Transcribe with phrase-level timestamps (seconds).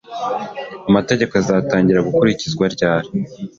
[0.89, 3.09] Amategeko azatangira gukurikizwa ryari